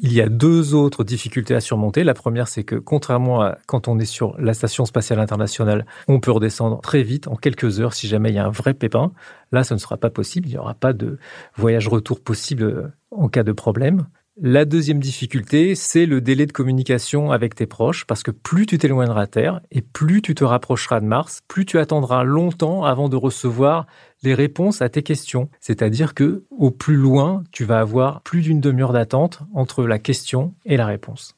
Il 0.01 0.11
y 0.11 0.21
a 0.21 0.27
deux 0.27 0.73
autres 0.73 1.03
difficultés 1.03 1.53
à 1.53 1.61
surmonter. 1.61 2.03
La 2.03 2.15
première, 2.15 2.47
c'est 2.47 2.63
que 2.63 2.75
contrairement 2.75 3.41
à 3.41 3.57
quand 3.67 3.87
on 3.87 3.99
est 3.99 4.05
sur 4.05 4.35
la 4.39 4.53
station 4.53 4.85
spatiale 4.85 5.19
internationale, 5.19 5.85
on 6.07 6.19
peut 6.19 6.31
redescendre 6.31 6.81
très 6.81 7.03
vite, 7.03 7.27
en 7.27 7.35
quelques 7.35 7.79
heures, 7.79 7.93
si 7.93 8.07
jamais 8.07 8.29
il 8.29 8.35
y 8.35 8.39
a 8.39 8.45
un 8.45 8.49
vrai 8.49 8.73
pépin. 8.73 9.13
Là, 9.51 9.63
ce 9.63 9.75
ne 9.75 9.79
sera 9.79 9.97
pas 9.97 10.09
possible. 10.09 10.47
Il 10.47 10.51
n'y 10.51 10.57
aura 10.57 10.73
pas 10.73 10.93
de 10.93 11.19
voyage 11.55 11.87
retour 11.87 12.19
possible 12.21 12.63
euh, 12.63 12.87
en 13.11 13.29
cas 13.29 13.43
de 13.43 13.51
problème. 13.51 14.07
La 14.41 14.65
deuxième 14.65 14.99
difficulté, 14.99 15.75
c'est 15.75 16.07
le 16.07 16.19
délai 16.19 16.47
de 16.47 16.51
communication 16.51 17.31
avec 17.31 17.53
tes 17.53 17.67
proches, 17.67 18.05
parce 18.05 18.23
que 18.23 18.31
plus 18.31 18.65
tu 18.65 18.79
t'éloigneras 18.79 19.27
de 19.27 19.29
Terre 19.29 19.61
et 19.69 19.83
plus 19.83 20.23
tu 20.23 20.33
te 20.33 20.43
rapprocheras 20.43 20.99
de 21.01 21.05
Mars, 21.05 21.41
plus 21.47 21.67
tu 21.67 21.77
attendras 21.77 22.23
longtemps 22.23 22.83
avant 22.83 23.09
de 23.09 23.15
recevoir 23.15 23.85
les 24.23 24.33
réponses 24.33 24.81
à 24.81 24.89
tes 24.89 25.03
questions. 25.03 25.49
C'est-à-dire 25.59 26.15
que 26.15 26.45
au 26.49 26.71
plus 26.71 26.95
loin, 26.95 27.43
tu 27.51 27.63
vas 27.63 27.79
avoir 27.79 28.21
plus 28.21 28.41
d'une 28.41 28.59
demi-heure 28.59 28.93
d'attente 28.93 29.41
entre 29.53 29.85
la 29.85 29.99
question 29.99 30.55
et 30.65 30.77
la 30.77 30.87
réponse. 30.87 31.35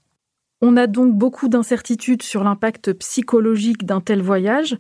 On 0.61 0.77
a 0.77 0.87
donc 0.87 1.13
beaucoup 1.17 1.49
d'incertitudes 1.49 2.23
sur 2.23 2.45
l'impact 2.45 2.93
psychologique 2.93 3.85
d'un 3.85 3.99
tel 3.99 4.21
voyage. 4.21 4.77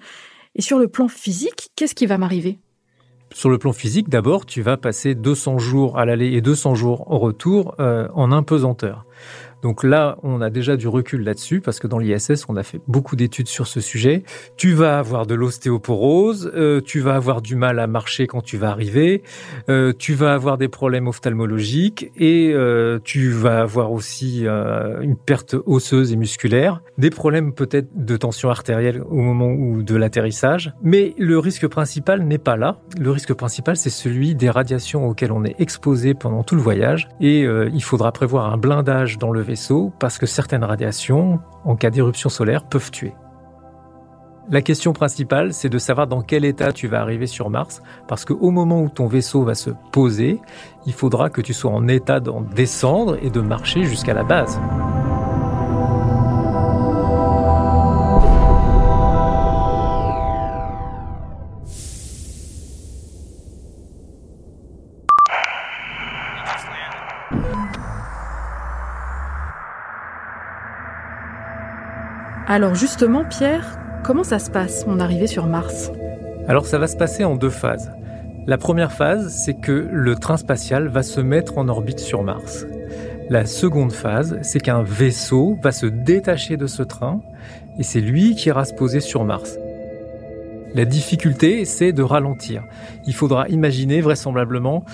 Et 0.55 0.61
sur 0.61 0.79
le 0.79 0.87
plan 0.87 1.09
physique, 1.09 1.69
qu'est-ce 1.75 1.93
qui 1.93 2.05
va 2.05 2.17
m'arriver? 2.17 2.59
Sur 3.35 3.49
le 3.49 3.57
plan 3.57 3.73
physique, 3.73 4.07
d'abord, 4.07 4.45
tu 4.45 4.61
vas 4.61 4.77
passer 4.77 5.13
200 5.13 5.57
jours 5.57 5.99
à 5.99 6.05
l'aller 6.05 6.27
et 6.27 6.39
200 6.39 6.73
jours 6.73 7.11
au 7.11 7.19
retour 7.19 7.75
euh, 7.81 8.07
en 8.13 8.31
impesanteur. 8.31 9.03
Donc 9.65 9.83
là, 9.83 10.19
on 10.21 10.41
a 10.41 10.51
déjà 10.51 10.77
du 10.77 10.87
recul 10.87 11.23
là-dessus 11.23 11.59
parce 11.59 11.79
que 11.79 11.87
dans 11.87 11.97
l'ISS, 11.97 12.45
on 12.47 12.55
a 12.55 12.61
fait 12.61 12.79
beaucoup 12.87 13.15
d'études 13.15 13.47
sur 13.47 13.65
ce 13.65 13.81
sujet. 13.81 14.21
Tu 14.57 14.73
vas 14.73 14.99
avoir 14.99 15.25
de 15.25 15.33
l'ostéoporose, 15.33 16.51
euh, 16.53 16.81
tu 16.81 16.99
vas 16.99 17.15
avoir 17.15 17.41
du 17.41 17.55
mal 17.55 17.79
à 17.79 17.87
marcher 17.87 18.27
quand 18.27 18.43
tu 18.43 18.57
vas 18.57 18.69
arriver, 18.69 19.23
euh, 19.67 19.91
tu 19.97 20.13
vas 20.13 20.35
avoir 20.35 20.59
des 20.59 20.67
problèmes 20.67 21.07
ophtalmologiques 21.07 22.11
et 22.15 22.51
euh, 22.53 22.99
tu 23.03 23.31
vas 23.31 23.61
avoir 23.61 23.91
aussi 23.91 24.45
euh, 24.45 25.01
une 25.01 25.15
perte 25.15 25.55
osseuse 25.65 26.11
et 26.11 26.15
musculaire, 26.15 26.83
des 26.99 27.09
problèmes 27.09 27.51
peut-être 27.51 27.87
de 27.95 28.17
tension 28.17 28.51
artérielle 28.51 29.01
au 29.09 29.15
moment 29.15 29.47
où 29.47 29.81
de 29.81 29.95
l'atterrissage. 29.95 30.75
Mais 30.83 31.15
le 31.17 31.39
risque 31.39 31.67
principal 31.67 32.21
n'est 32.21 32.37
pas 32.37 32.55
là. 32.55 32.81
Le 32.99 33.09
risque 33.09 33.33
principal, 33.33 33.77
c'est 33.77 33.89
celui 33.89 34.35
des 34.35 34.51
radiations 34.51 35.07
auxquelles 35.07 35.31
on 35.31 35.43
est 35.43 35.55
exposé 35.57 36.13
pendant 36.13 36.43
tout 36.43 36.53
le 36.53 36.61
voyage 36.61 37.07
et 37.19 37.45
euh, 37.45 37.67
il 37.73 37.81
faudra 37.81 38.11
prévoir 38.11 38.53
un 38.53 38.57
blindage 38.57 39.17
dans 39.17 39.31
le 39.31 39.41
vaisseau 39.41 39.54
parce 39.99 40.17
que 40.17 40.25
certaines 40.25 40.63
radiations, 40.63 41.39
en 41.63 41.75
cas 41.75 41.89
d'éruption 41.89 42.29
solaire, 42.29 42.63
peuvent 42.63 42.91
tuer. 42.91 43.13
La 44.49 44.61
question 44.61 44.93
principale, 44.93 45.53
c'est 45.53 45.69
de 45.69 45.79
savoir 45.79 46.05
dans 46.05 46.21
quel 46.21 46.45
état 46.45 46.71
tu 46.71 46.87
vas 46.87 47.01
arriver 47.01 47.25
sur 47.25 47.49
Mars, 47.49 47.81
parce 48.07 48.25
qu'au 48.25 48.51
moment 48.51 48.83
où 48.83 48.89
ton 48.89 49.07
vaisseau 49.07 49.43
va 49.43 49.55
se 49.55 49.71
poser, 49.91 50.39
il 50.85 50.93
faudra 50.93 51.31
que 51.31 51.41
tu 51.41 51.53
sois 51.53 51.71
en 51.71 51.87
état 51.87 52.19
d'en 52.19 52.41
descendre 52.41 53.17
et 53.23 53.31
de 53.31 53.41
marcher 53.41 53.85
jusqu'à 53.85 54.13
la 54.13 54.23
base. 54.23 54.59
Alors 72.55 72.73
justement, 72.73 73.25
Pierre, 73.25 73.77
comment 74.05 74.23
ça 74.23 74.39
se 74.39 74.49
passe, 74.49 74.87
mon 74.87 75.01
arrivée 75.01 75.27
sur 75.27 75.45
Mars? 75.45 75.91
Alors 76.47 76.65
ça 76.65 76.77
va 76.79 76.87
se 76.87 76.95
passer 76.95 77.25
en 77.25 77.35
deux 77.35 77.49
phases. 77.49 77.91
La 78.47 78.57
première 78.57 78.93
phase, 78.93 79.27
c'est 79.27 79.55
que 79.55 79.89
le 79.91 80.15
train 80.15 80.37
spatial 80.37 80.87
va 80.87 81.03
se 81.03 81.19
mettre 81.19 81.57
en 81.57 81.67
orbite 81.67 81.99
sur 81.99 82.23
Mars. 82.23 82.65
La 83.29 83.45
seconde 83.45 83.91
phase, 83.91 84.39
c'est 84.41 84.61
qu'un 84.61 84.83
vaisseau 84.83 85.57
va 85.61 85.73
se 85.73 85.85
détacher 85.85 86.55
de 86.55 86.65
ce 86.65 86.81
train 86.81 87.19
et 87.77 87.83
c'est 87.83 87.99
lui 87.99 88.35
qui 88.35 88.47
ira 88.47 88.63
se 88.63 88.73
poser 88.73 89.01
sur 89.01 89.25
Mars. 89.25 89.57
La 90.75 90.85
difficulté, 90.85 91.65
c'est 91.65 91.91
de 91.91 92.03
ralentir. 92.03 92.63
Il 93.05 93.13
faudra 93.13 93.49
imaginer 93.49 93.99
vraisemblablement 93.99 94.85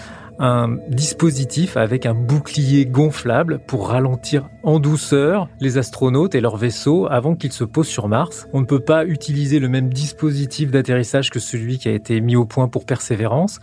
un 0.41 0.77
dispositif 0.88 1.77
avec 1.77 2.07
un 2.07 2.15
bouclier 2.15 2.88
gonflable 2.88 3.60
pour 3.60 3.89
ralentir 3.89 4.50
en 4.63 4.79
douceur 4.79 5.48
les 5.60 5.77
astronautes 5.77 6.33
et 6.33 6.41
leurs 6.41 6.57
vaisseaux 6.57 7.07
avant 7.10 7.36
qu'ils 7.36 7.51
se 7.51 7.63
posent 7.63 7.88
sur 7.88 8.07
Mars. 8.07 8.48
On 8.51 8.60
ne 8.60 8.65
peut 8.65 8.79
pas 8.79 9.05
utiliser 9.05 9.60
le 9.60 9.69
même 9.69 9.93
dispositif 9.93 10.71
d'atterrissage 10.71 11.29
que 11.29 11.39
celui 11.39 11.77
qui 11.77 11.89
a 11.89 11.91
été 11.91 12.19
mis 12.21 12.36
au 12.36 12.45
point 12.45 12.67
pour 12.67 12.86
Persévérance 12.86 13.60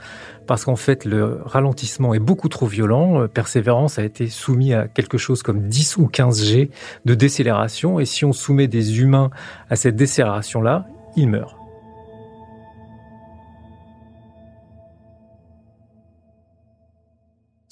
parce 0.46 0.64
qu'en 0.64 0.76
fait 0.76 1.04
le 1.04 1.40
ralentissement 1.44 2.14
est 2.14 2.20
beaucoup 2.20 2.48
trop 2.48 2.66
violent. 2.66 3.26
Persévérance 3.26 3.98
a 3.98 4.04
été 4.04 4.28
soumis 4.28 4.72
à 4.72 4.86
quelque 4.86 5.18
chose 5.18 5.42
comme 5.42 5.62
10 5.62 5.96
ou 5.96 6.06
15 6.06 6.44
G 6.44 6.70
de 7.04 7.14
décélération 7.14 7.98
et 7.98 8.04
si 8.04 8.24
on 8.24 8.32
soumet 8.32 8.68
des 8.68 9.00
humains 9.00 9.30
à 9.68 9.74
cette 9.74 9.96
décélération-là, 9.96 10.86
ils 11.16 11.28
meurent. 11.28 11.57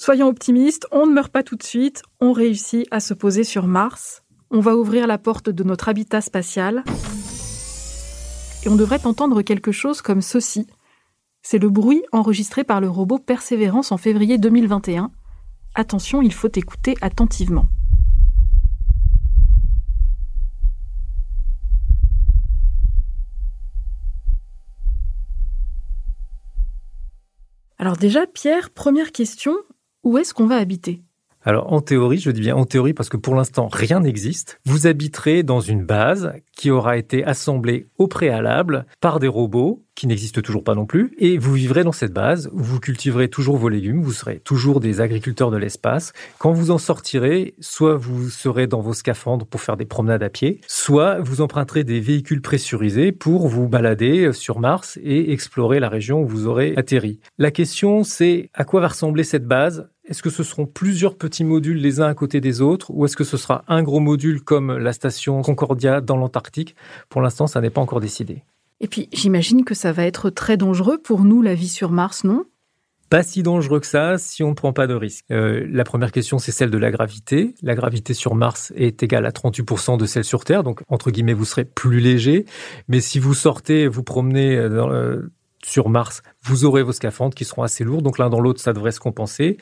Soyons 0.06 0.28
optimistes, 0.28 0.86
on 0.92 1.04
ne 1.04 1.12
meurt 1.12 1.32
pas 1.32 1.42
tout 1.42 1.56
de 1.56 1.64
suite, 1.64 2.04
on 2.20 2.30
réussit 2.30 2.86
à 2.92 3.00
se 3.00 3.12
poser 3.12 3.42
sur 3.42 3.66
Mars, 3.66 4.22
on 4.52 4.60
va 4.60 4.76
ouvrir 4.76 5.08
la 5.08 5.18
porte 5.18 5.50
de 5.50 5.64
notre 5.64 5.88
habitat 5.88 6.20
spatial, 6.20 6.84
et 8.64 8.68
on 8.68 8.76
devrait 8.76 9.04
entendre 9.04 9.42
quelque 9.42 9.72
chose 9.72 10.02
comme 10.02 10.20
ceci. 10.22 10.68
C'est 11.42 11.58
le 11.58 11.70
bruit 11.70 12.04
enregistré 12.12 12.62
par 12.62 12.80
le 12.80 12.88
robot 12.88 13.18
Persévérance 13.18 13.90
en 13.90 13.96
février 13.96 14.38
2021. 14.38 15.10
Attention, 15.74 16.22
il 16.22 16.32
faut 16.32 16.52
écouter 16.54 16.94
attentivement. 17.00 17.66
Alors 27.78 27.96
déjà, 27.96 28.28
Pierre, 28.28 28.70
première 28.70 29.10
question, 29.10 29.56
où 30.06 30.18
est-ce 30.18 30.32
qu'on 30.32 30.46
va 30.46 30.58
habiter? 30.58 31.02
Alors 31.42 31.72
en 31.72 31.80
théorie, 31.80 32.18
je 32.18 32.30
dis 32.30 32.40
bien 32.40 32.54
en 32.54 32.64
théorie 32.64 32.94
parce 32.94 33.08
que 33.08 33.16
pour 33.16 33.34
l'instant 33.34 33.66
rien 33.66 33.98
n'existe, 34.00 34.60
vous 34.64 34.86
habiterez 34.86 35.42
dans 35.42 35.60
une 35.60 35.84
base 35.84 36.32
qui 36.56 36.70
aura 36.70 36.96
été 36.96 37.24
assemblée 37.24 37.88
au 37.98 38.06
préalable 38.06 38.86
par 39.00 39.18
des 39.18 39.28
robots 39.28 39.84
qui 39.96 40.06
n'existent 40.06 40.42
toujours 40.42 40.62
pas 40.62 40.74
non 40.74 40.84
plus, 40.84 41.14
et 41.18 41.38
vous 41.38 41.54
vivrez 41.54 41.82
dans 41.82 41.90
cette 41.90 42.12
base, 42.12 42.50
vous 42.52 42.78
cultiverez 42.78 43.28
toujours 43.28 43.56
vos 43.56 43.70
légumes, 43.70 44.02
vous 44.02 44.12
serez 44.12 44.40
toujours 44.40 44.78
des 44.78 45.00
agriculteurs 45.00 45.50
de 45.50 45.56
l'espace. 45.56 46.12
Quand 46.38 46.52
vous 46.52 46.70
en 46.70 46.78
sortirez, 46.78 47.54
soit 47.60 47.96
vous 47.96 48.28
serez 48.28 48.66
dans 48.66 48.82
vos 48.82 48.92
scaphandres 48.92 49.46
pour 49.46 49.62
faire 49.62 49.78
des 49.78 49.86
promenades 49.86 50.22
à 50.22 50.28
pied, 50.28 50.60
soit 50.66 51.18
vous 51.20 51.40
emprunterez 51.40 51.82
des 51.82 51.98
véhicules 51.98 52.42
pressurisés 52.42 53.10
pour 53.10 53.48
vous 53.48 53.68
balader 53.68 54.32
sur 54.34 54.60
Mars 54.60 54.98
et 55.02 55.32
explorer 55.32 55.80
la 55.80 55.88
région 55.88 56.20
où 56.20 56.26
vous 56.26 56.46
aurez 56.46 56.74
atterri. 56.76 57.18
La 57.38 57.50
question 57.50 58.04
c'est 58.04 58.50
à 58.52 58.64
quoi 58.64 58.82
va 58.82 58.88
ressembler 58.88 59.24
cette 59.24 59.46
base 59.46 59.88
est-ce 60.06 60.22
que 60.22 60.30
ce 60.30 60.42
seront 60.42 60.66
plusieurs 60.66 61.16
petits 61.16 61.44
modules 61.44 61.78
les 61.78 62.00
uns 62.00 62.06
à 62.06 62.14
côté 62.14 62.40
des 62.40 62.60
autres 62.60 62.90
ou 62.90 63.04
est-ce 63.04 63.16
que 63.16 63.24
ce 63.24 63.36
sera 63.36 63.64
un 63.68 63.82
gros 63.82 64.00
module 64.00 64.42
comme 64.42 64.76
la 64.76 64.92
station 64.92 65.42
Concordia 65.42 66.00
dans 66.00 66.16
l'Antarctique? 66.16 66.76
Pour 67.08 67.20
l'instant, 67.20 67.46
ça 67.46 67.60
n'est 67.60 67.70
pas 67.70 67.80
encore 67.80 68.00
décidé. 68.00 68.44
Et 68.80 68.88
puis, 68.88 69.08
j'imagine 69.12 69.64
que 69.64 69.74
ça 69.74 69.92
va 69.92 70.04
être 70.04 70.30
très 70.30 70.56
dangereux 70.56 70.98
pour 70.98 71.24
nous, 71.24 71.42
la 71.42 71.54
vie 71.54 71.68
sur 71.68 71.90
Mars, 71.90 72.24
non? 72.24 72.44
Pas 73.08 73.22
si 73.22 73.44
dangereux 73.44 73.78
que 73.78 73.86
ça 73.86 74.18
si 74.18 74.42
on 74.42 74.50
ne 74.50 74.54
prend 74.54 74.72
pas 74.72 74.88
de 74.88 74.94
risques. 74.94 75.24
Euh, 75.30 75.64
la 75.70 75.84
première 75.84 76.10
question, 76.10 76.38
c'est 76.38 76.50
celle 76.50 76.70
de 76.70 76.78
la 76.78 76.90
gravité. 76.90 77.54
La 77.62 77.76
gravité 77.76 78.14
sur 78.14 78.34
Mars 78.34 78.72
est 78.74 79.02
égale 79.02 79.26
à 79.26 79.30
38% 79.30 79.96
de 79.96 80.06
celle 80.06 80.24
sur 80.24 80.44
Terre, 80.44 80.64
donc 80.64 80.82
entre 80.88 81.12
guillemets, 81.12 81.32
vous 81.32 81.44
serez 81.44 81.64
plus 81.64 82.00
léger. 82.00 82.46
Mais 82.88 83.00
si 83.00 83.20
vous 83.20 83.34
sortez, 83.34 83.86
vous 83.86 84.02
promenez 84.02 84.56
dans, 84.68 84.90
euh, 84.90 85.30
sur 85.66 85.88
Mars, 85.88 86.22
vous 86.44 86.64
aurez 86.64 86.84
vos 86.84 86.92
scaphandres 86.92 87.34
qui 87.34 87.44
seront 87.44 87.64
assez 87.64 87.82
lourds, 87.82 88.00
donc 88.00 88.18
l'un 88.18 88.30
dans 88.30 88.38
l'autre, 88.38 88.60
ça 88.60 88.72
devrait 88.72 88.92
se 88.92 89.00
compenser. 89.00 89.58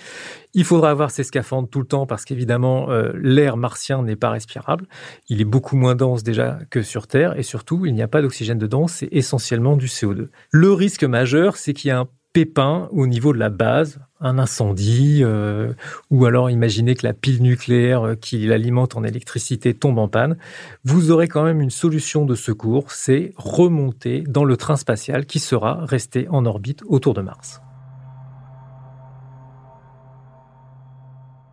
Il 0.52 0.64
faudra 0.64 0.90
avoir 0.90 1.11
ces 1.11 1.25
scaphandres 1.25 1.66
tout 1.66 1.80
le 1.80 1.87
temps 1.87 2.04
parce 2.04 2.26
qu'évidemment, 2.26 2.90
euh, 2.90 3.12
l'air 3.14 3.56
martien 3.56 4.02
n'est 4.02 4.14
pas 4.14 4.28
respirable. 4.28 4.87
Il 5.30 5.40
est 5.40 5.46
beaucoup 5.46 5.76
moins 5.76 5.94
dense 5.94 6.23
déjà 6.23 6.58
que 6.68 6.82
sur 6.82 7.06
Terre 7.06 7.38
et 7.38 7.42
surtout, 7.42 7.87
il 7.87 7.94
n'y 7.94 8.02
a 8.02 8.08
pas 8.08 8.20
d'oxygène 8.20 8.58
dedans, 8.58 8.87
c'est 8.87 9.08
essentiellement 9.12 9.78
du 9.78 9.87
CO2. 9.87 10.28
Le 10.50 10.73
risque 10.75 11.04
majeur, 11.04 11.56
c'est 11.56 11.73
qu'il 11.73 11.88
y 11.88 11.90
a 11.90 12.00
un 12.00 12.08
pépin 12.35 12.88
au 12.91 13.07
niveau 13.07 13.33
de 13.33 13.38
la 13.38 13.49
base, 13.49 14.00
un 14.21 14.38
incendie, 14.38 15.21
euh, 15.23 15.73
ou 16.11 16.26
alors 16.26 16.50
imaginez 16.50 16.97
que 16.97 17.07
la 17.07 17.14
pile 17.14 17.41
nucléaire 17.41 18.03
euh, 18.03 18.14
qui 18.17 18.38
l'alimente 18.45 18.97
en 18.97 19.05
électricité 19.05 19.73
tombe 19.73 19.99
en 19.99 20.09
panne, 20.09 20.37
vous 20.85 21.12
aurez 21.12 21.29
quand 21.29 21.45
même 21.45 21.61
une 21.61 21.71
solution 21.71 22.26
de 22.26 22.35
secours, 22.35 22.91
c'est 22.91 23.33
remonter 23.37 24.23
dans 24.23 24.45
le 24.45 24.57
train 24.57 24.76
spatial 24.76 25.26
qui 25.26 25.38
sera 25.38 25.85
resté 25.85 26.26
en 26.29 26.45
orbite 26.45 26.83
autour 26.87 27.14
de 27.14 27.23
Mars. 27.23 27.62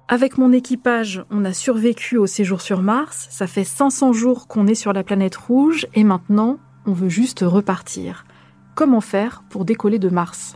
Avec 0.08 0.40
mon 0.40 0.52
équipage, 0.52 1.24
on 1.30 1.46
a 1.46 1.54
survécu 1.54 2.18
au 2.18 2.26
séjour 2.26 2.60
sur 2.60 2.82
Mars, 2.82 3.28
ça 3.30 3.46
fait 3.46 3.64
500 3.64 4.14
jours 4.14 4.48
qu'on 4.48 4.66
est 4.66 4.76
sur 4.76 4.94
la 4.94 5.04
planète 5.04 5.36
rouge 5.36 5.88
et 5.94 6.04
maintenant 6.04 6.58
on 6.88 6.94
veut 6.94 7.10
juste 7.10 7.42
repartir. 7.42 8.26
Comment 8.74 9.02
faire 9.02 9.44
pour 9.52 9.64
décoller 9.64 10.00
de 10.00 10.10
Mars? 10.10 10.56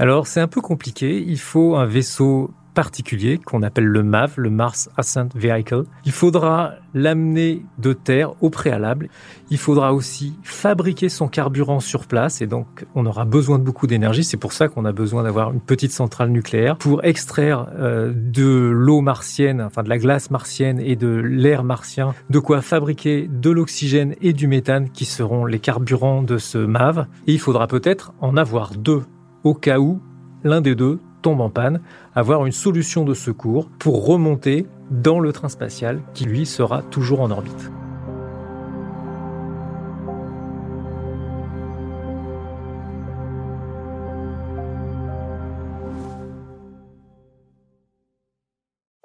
Alors 0.00 0.26
c'est 0.26 0.40
un 0.40 0.48
peu 0.48 0.62
compliqué, 0.62 1.22
il 1.26 1.38
faut 1.38 1.76
un 1.76 1.84
vaisseau 1.84 2.50
particulier 2.72 3.36
qu'on 3.36 3.62
appelle 3.62 3.84
le 3.84 4.02
MAV, 4.02 4.32
le 4.38 4.48
Mars 4.48 4.88
Ascent 4.96 5.28
Vehicle. 5.34 5.82
Il 6.06 6.12
faudra 6.12 6.72
l'amener 6.94 7.66
de 7.76 7.92
terre 7.92 8.32
au 8.40 8.48
préalable. 8.48 9.10
Il 9.50 9.58
faudra 9.58 9.92
aussi 9.92 10.32
fabriquer 10.42 11.10
son 11.10 11.28
carburant 11.28 11.80
sur 11.80 12.06
place 12.06 12.40
et 12.40 12.46
donc 12.46 12.86
on 12.94 13.04
aura 13.04 13.26
besoin 13.26 13.58
de 13.58 13.64
beaucoup 13.64 13.86
d'énergie. 13.86 14.24
C'est 14.24 14.38
pour 14.38 14.54
ça 14.54 14.68
qu'on 14.68 14.86
a 14.86 14.92
besoin 14.92 15.22
d'avoir 15.22 15.52
une 15.52 15.60
petite 15.60 15.92
centrale 15.92 16.30
nucléaire 16.30 16.78
pour 16.78 17.04
extraire 17.04 17.66
euh, 17.78 18.10
de 18.14 18.70
l'eau 18.72 19.02
martienne, 19.02 19.60
enfin 19.60 19.82
de 19.82 19.90
la 19.90 19.98
glace 19.98 20.30
martienne 20.30 20.80
et 20.80 20.96
de 20.96 21.08
l'air 21.08 21.62
martien, 21.62 22.14
de 22.30 22.38
quoi 22.38 22.62
fabriquer 22.62 23.28
de 23.30 23.50
l'oxygène 23.50 24.14
et 24.22 24.32
du 24.32 24.46
méthane 24.46 24.88
qui 24.88 25.04
seront 25.04 25.44
les 25.44 25.58
carburants 25.58 26.22
de 26.22 26.38
ce 26.38 26.56
MAV. 26.56 27.04
Et 27.26 27.34
il 27.34 27.38
faudra 27.38 27.66
peut-être 27.66 28.14
en 28.22 28.38
avoir 28.38 28.70
deux 28.70 29.02
au 29.44 29.54
cas 29.54 29.78
où 29.78 30.00
l'un 30.44 30.60
des 30.60 30.74
deux 30.74 30.98
tombe 31.22 31.40
en 31.40 31.50
panne, 31.50 31.80
avoir 32.14 32.46
une 32.46 32.52
solution 32.52 33.04
de 33.04 33.14
secours 33.14 33.68
pour 33.78 34.06
remonter 34.06 34.66
dans 34.90 35.20
le 35.20 35.32
train 35.32 35.48
spatial 35.48 36.00
qui 36.14 36.24
lui 36.24 36.46
sera 36.46 36.82
toujours 36.82 37.20
en 37.20 37.30
orbite. 37.30 37.70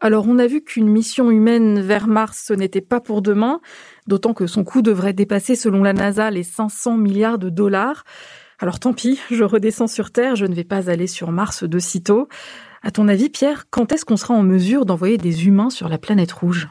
Alors 0.05 0.27
on 0.27 0.37
a 0.37 0.45
vu 0.45 0.61
qu'une 0.61 0.87
mission 0.87 1.31
humaine 1.31 1.81
vers 1.81 2.05
Mars, 2.05 2.43
ce 2.45 2.53
n'était 2.53 2.79
pas 2.79 3.01
pour 3.01 3.23
demain, 3.23 3.59
d'autant 4.05 4.35
que 4.35 4.45
son 4.45 4.63
coût 4.63 4.83
devrait 4.83 5.13
dépasser 5.13 5.55
selon 5.55 5.81
la 5.81 5.93
NASA 5.93 6.29
les 6.29 6.43
500 6.43 6.97
milliards 6.97 7.39
de 7.39 7.49
dollars. 7.49 8.03
Alors 8.65 8.79
tant 8.79 8.93
pis, 8.93 9.19
je 9.29 9.43
redescends 9.43 9.85
sur 9.85 10.09
Terre, 10.09 10.35
je 10.35 10.47
ne 10.47 10.55
vais 10.55 10.63
pas 10.63 10.89
aller 10.89 11.05
sur 11.05 11.31
Mars 11.31 11.63
de 11.63 11.77
sitôt. 11.77 12.27
À 12.81 12.89
ton 12.89 13.07
avis, 13.07 13.29
Pierre, 13.29 13.69
quand 13.69 13.91
est-ce 13.91 14.05
qu'on 14.05 14.17
sera 14.17 14.33
en 14.33 14.41
mesure 14.41 14.87
d'envoyer 14.87 15.19
des 15.19 15.45
humains 15.45 15.69
sur 15.69 15.87
la 15.87 15.99
planète 15.99 16.31
rouge? 16.31 16.67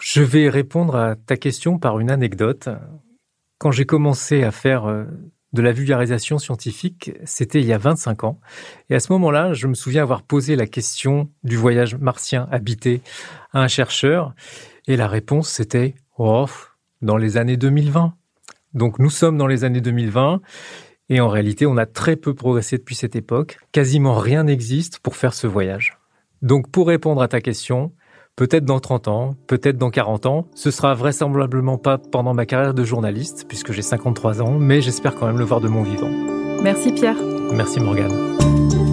Je 0.00 0.22
vais 0.22 0.48
répondre 0.48 0.96
à 0.96 1.16
ta 1.16 1.36
question 1.36 1.78
par 1.78 2.00
une 2.00 2.10
anecdote. 2.10 2.70
Quand 3.58 3.70
j'ai 3.72 3.84
commencé 3.84 4.42
à 4.42 4.52
faire 4.52 4.86
euh, 4.86 5.04
de 5.52 5.60
la 5.60 5.72
vulgarisation 5.72 6.38
scientifique, 6.38 7.12
c'était 7.26 7.60
il 7.60 7.66
y 7.66 7.74
a 7.74 7.78
25 7.78 8.24
ans. 8.24 8.40
Et 8.88 8.94
à 8.94 9.00
ce 9.00 9.12
moment-là, 9.12 9.52
je 9.52 9.66
me 9.66 9.74
souviens 9.74 10.00
avoir 10.00 10.22
posé 10.22 10.56
la 10.56 10.66
question 10.66 11.28
du 11.42 11.58
voyage 11.58 11.94
martien 11.96 12.48
habité 12.52 13.02
à 13.52 13.60
un 13.60 13.68
chercheur. 13.68 14.32
Et 14.86 14.96
la 14.96 15.08
réponse, 15.08 15.50
c'était, 15.50 15.94
oh, 16.16 16.46
dans 17.02 17.18
les 17.18 17.36
années 17.36 17.58
2020. 17.58 18.14
Donc 18.72 18.98
nous 18.98 19.10
sommes 19.10 19.36
dans 19.36 19.46
les 19.46 19.64
années 19.64 19.82
2020 19.82 20.40
et 21.08 21.20
en 21.20 21.28
réalité, 21.28 21.66
on 21.66 21.76
a 21.76 21.86
très 21.86 22.16
peu 22.16 22.34
progressé 22.34 22.78
depuis 22.78 22.94
cette 22.94 23.16
époque. 23.16 23.58
Quasiment 23.72 24.14
rien 24.14 24.44
n'existe 24.44 24.98
pour 25.00 25.16
faire 25.16 25.34
ce 25.34 25.46
voyage. 25.46 25.98
Donc 26.42 26.70
pour 26.70 26.88
répondre 26.88 27.22
à 27.22 27.28
ta 27.28 27.40
question, 27.40 27.92
peut-être 28.36 28.64
dans 28.64 28.80
30 28.80 29.08
ans, 29.08 29.34
peut-être 29.46 29.76
dans 29.76 29.90
40 29.90 30.26
ans, 30.26 30.48
ce 30.54 30.70
sera 30.70 30.94
vraisemblablement 30.94 31.78
pas 31.78 31.98
pendant 31.98 32.34
ma 32.34 32.46
carrière 32.46 32.74
de 32.74 32.84
journaliste, 32.84 33.46
puisque 33.48 33.72
j'ai 33.72 33.82
53 33.82 34.42
ans, 34.42 34.58
mais 34.58 34.80
j'espère 34.80 35.14
quand 35.14 35.26
même 35.26 35.38
le 35.38 35.44
voir 35.44 35.60
de 35.60 35.68
mon 35.68 35.82
vivant. 35.82 36.10
Merci 36.62 36.92
Pierre. 36.92 37.16
Merci 37.52 37.80
Morgane. 37.80 38.83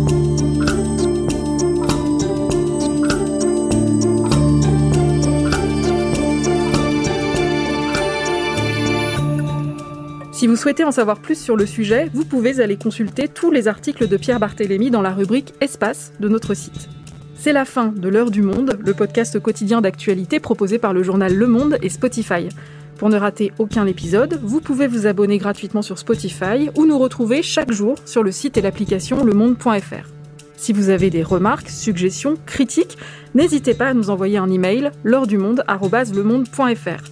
Si 10.42 10.48
vous 10.48 10.56
souhaitez 10.56 10.84
en 10.84 10.92
savoir 10.92 11.20
plus 11.20 11.40
sur 11.40 11.56
le 11.56 11.68
sujet, 11.68 12.10
vous 12.16 12.26
pouvez 12.26 12.62
aller 12.62 12.76
consulter 12.76 13.28
tous 13.28 13.52
les 13.52 13.68
articles 13.68 14.08
de 14.08 14.18
Pierre 14.18 14.40
Barthélémy 14.40 14.90
dans 14.90 15.04
la 15.04 15.12
rubrique 15.12 15.54
Espace 15.62 16.14
de 16.20 16.28
notre 16.28 16.56
site. 16.56 16.90
C'est 17.36 17.54
la 17.54 17.64
fin 17.64 17.90
de 17.96 18.10
L'heure 18.10 18.32
du 18.32 18.42
monde, 18.42 18.80
le 18.84 18.96
podcast 18.96 19.40
quotidien 19.40 19.82
d'actualité 19.82 20.40
proposé 20.40 20.80
par 20.80 20.94
le 20.94 21.04
journal 21.04 21.36
Le 21.36 21.46
Monde 21.46 21.78
et 21.84 21.90
Spotify. 21.90 22.50
Pour 22.98 23.10
ne 23.10 23.18
rater 23.18 23.52
aucun 23.60 23.86
épisode, 23.86 24.40
vous 24.42 24.62
pouvez 24.62 24.88
vous 24.88 25.06
abonner 25.06 25.38
gratuitement 25.38 25.84
sur 25.84 26.00
Spotify 26.00 26.72
ou 26.76 26.88
nous 26.88 26.98
retrouver 26.98 27.44
chaque 27.44 27.72
jour 27.72 28.00
sur 28.06 28.24
le 28.24 28.32
site 28.32 28.58
et 28.58 28.62
l'application 28.62 29.24
lemonde.fr. 29.24 30.10
Si 30.58 30.74
vous 30.74 30.90
avez 30.90 31.12
des 31.12 31.22
remarques, 31.22 31.70
suggestions, 31.70 32.34
critiques, 32.48 32.98
n'hésitez 33.36 33.76
pas 33.76 33.90
à 33.90 33.94
nous 33.94 34.10
envoyer 34.10 34.40
un 34.40 34.50
email 34.50 34.90
l'heure 35.04 35.28
du 35.28 35.38
monde@lemonde.fr. 35.38 37.12